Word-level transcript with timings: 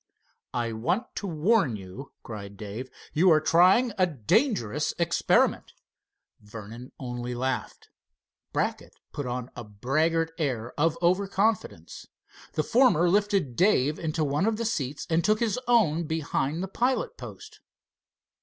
"I 0.55 0.71
want 0.73 1.13
to 1.17 1.27
warn 1.27 1.75
you," 1.75 2.11
cried 2.23 2.57
Dave. 2.57 2.89
"You 3.13 3.29
are 3.29 3.39
trying 3.39 3.93
a 3.99 4.07
dangerous 4.07 4.95
experiment." 4.97 5.73
Vernon 6.39 6.91
only 6.99 7.35
laughed. 7.35 7.89
Brackett 8.51 8.95
put 9.13 9.27
on 9.27 9.51
a 9.55 9.63
braggart 9.63 10.31
air 10.39 10.73
of 10.75 10.97
over 11.03 11.27
confidence. 11.27 12.07
The 12.53 12.63
former 12.63 13.11
lifted 13.11 13.55
Dave 13.55 13.99
into 13.99 14.23
one 14.23 14.47
of 14.47 14.57
the 14.57 14.65
seats 14.65 15.05
and 15.07 15.23
took 15.23 15.39
his 15.39 15.59
own 15.67 16.05
behind 16.07 16.63
the 16.63 16.67
pilot 16.67 17.15
post. 17.15 17.59